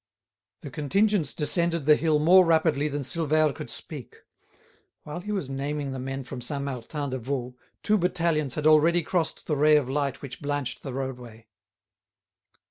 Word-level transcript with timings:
The 0.61 0.71
contingents 0.71 1.31
descended 1.31 1.85
the 1.85 1.95
hill 1.95 2.17
more 2.17 2.43
rapidly 2.43 2.87
than 2.87 3.03
Silvère 3.03 3.53
could 3.53 3.69
speak. 3.69 4.15
While 5.03 5.19
he 5.19 5.31
was 5.31 5.47
naming 5.47 5.91
the 5.91 5.99
men 5.99 6.23
from 6.23 6.41
Saint 6.41 6.63
Martin 6.63 7.11
de 7.11 7.19
Vaulx, 7.19 7.53
two 7.83 7.99
battalions 7.99 8.55
had 8.55 8.65
already 8.65 9.03
crossed 9.03 9.45
the 9.45 9.55
ray 9.55 9.77
of 9.77 9.87
light 9.87 10.23
which 10.23 10.41
blanched 10.41 10.81
the 10.81 10.91
roadway. 10.95 11.45